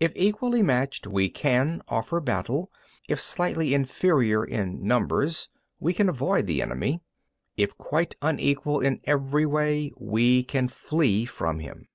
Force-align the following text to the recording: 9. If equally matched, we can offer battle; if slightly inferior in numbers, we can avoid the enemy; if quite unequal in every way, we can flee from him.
9. 0.00 0.10
If 0.10 0.12
equally 0.14 0.62
matched, 0.62 1.08
we 1.08 1.28
can 1.28 1.82
offer 1.88 2.20
battle; 2.20 2.70
if 3.08 3.20
slightly 3.20 3.74
inferior 3.74 4.44
in 4.44 4.86
numbers, 4.86 5.48
we 5.80 5.92
can 5.92 6.08
avoid 6.08 6.46
the 6.46 6.62
enemy; 6.62 7.02
if 7.56 7.76
quite 7.76 8.14
unequal 8.22 8.78
in 8.78 9.00
every 9.06 9.44
way, 9.44 9.90
we 9.96 10.44
can 10.44 10.68
flee 10.68 11.24
from 11.24 11.58
him. 11.58 11.88